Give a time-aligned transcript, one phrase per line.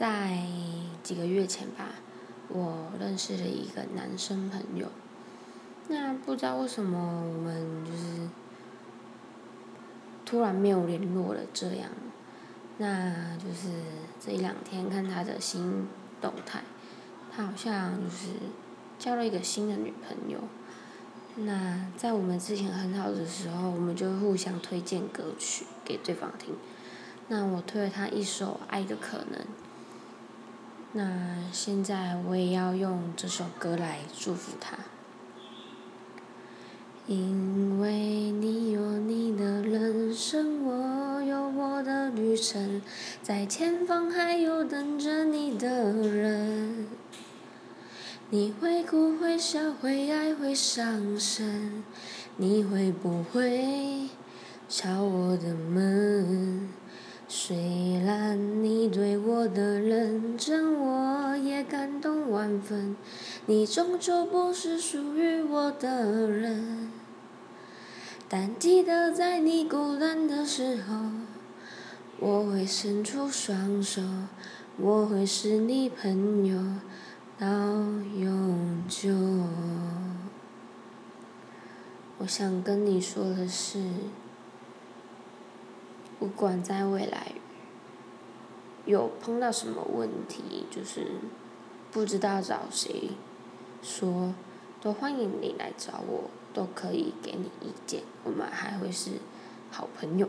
[0.00, 0.38] 在
[1.02, 1.90] 几个月前吧，
[2.48, 4.86] 我认识了一个男生朋友。
[5.88, 8.30] 那不知道为什么我们就是
[10.24, 11.90] 突然没有联络了，这样。
[12.78, 13.68] 那就是
[14.18, 15.86] 这一两天看他的新
[16.18, 16.62] 动态，
[17.30, 18.28] 他好像就是
[18.98, 20.38] 交了一个新的女朋友。
[21.36, 26.54] 那在我们之前很好的时候，我们就互相推荐歌曲给对方听。
[27.28, 29.38] 那我推了他一首《爱的可能》。
[30.92, 34.76] 那现在我也要用这首歌来祝福他。
[37.06, 42.80] 因为你有你的人生，我有我的旅程，
[43.22, 46.86] 在前方还有等着你的人。
[48.32, 51.82] 你会哭会笑会爱会伤神，
[52.36, 54.08] 你会不会
[54.68, 56.39] 敲我的门？
[57.32, 62.96] 虽然你对我的认真，我也感动万分。
[63.46, 66.90] 你终究不是属于我的人，
[68.28, 70.96] 但记得在你孤单的时候，
[72.18, 74.02] 我会伸出双手，
[74.76, 76.60] 我会是你朋友。
[77.38, 79.08] 到永久。
[82.18, 83.78] 我想跟你说的是，
[86.20, 87.32] 不管在未来
[88.84, 91.06] 有碰到什么问题，就是
[91.90, 93.12] 不知道找谁
[93.82, 94.34] 说，
[94.82, 99.12] 都欢迎你来找我，都可以给你意见，我们还会是
[99.70, 100.28] 好朋友。